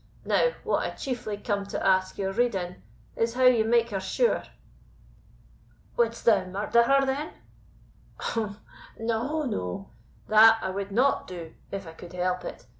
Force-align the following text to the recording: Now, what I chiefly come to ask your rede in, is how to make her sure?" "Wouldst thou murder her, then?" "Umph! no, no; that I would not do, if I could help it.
Now, 0.25 0.53
what 0.63 0.79
I 0.79 0.89
chiefly 0.95 1.37
come 1.37 1.63
to 1.67 1.85
ask 1.85 2.17
your 2.17 2.31
rede 2.33 2.55
in, 2.55 2.81
is 3.15 3.35
how 3.35 3.43
to 3.43 3.63
make 3.63 3.91
her 3.91 3.99
sure?" 3.99 4.41
"Wouldst 5.95 6.25
thou 6.25 6.43
murder 6.45 6.81
her, 6.81 7.05
then?" 7.05 7.33
"Umph! 8.35 8.57
no, 8.99 9.43
no; 9.45 9.91
that 10.27 10.57
I 10.63 10.71
would 10.71 10.91
not 10.91 11.27
do, 11.27 11.53
if 11.69 11.85
I 11.85 11.91
could 11.93 12.13
help 12.13 12.43
it. 12.45 12.65